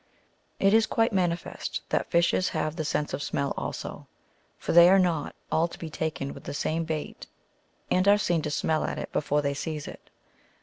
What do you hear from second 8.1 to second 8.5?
seen to